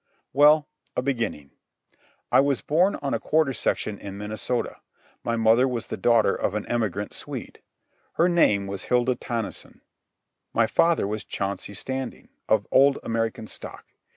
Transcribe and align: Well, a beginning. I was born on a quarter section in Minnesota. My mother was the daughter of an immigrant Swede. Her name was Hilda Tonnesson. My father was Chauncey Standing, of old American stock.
Well, 0.33 0.67
a 0.97 1.03
beginning. 1.03 1.51
I 2.31 2.39
was 2.39 2.61
born 2.61 2.95
on 3.03 3.13
a 3.13 3.19
quarter 3.19 3.53
section 3.53 3.99
in 3.99 4.17
Minnesota. 4.17 4.81
My 5.23 5.35
mother 5.35 5.67
was 5.67 5.85
the 5.85 5.95
daughter 5.95 6.33
of 6.33 6.55
an 6.55 6.65
immigrant 6.65 7.13
Swede. 7.13 7.61
Her 8.13 8.27
name 8.27 8.65
was 8.65 8.85
Hilda 8.85 9.13
Tonnesson. 9.15 9.81
My 10.53 10.65
father 10.65 11.05
was 11.05 11.23
Chauncey 11.23 11.75
Standing, 11.75 12.29
of 12.49 12.65
old 12.71 12.97
American 13.03 13.45
stock. 13.45 13.85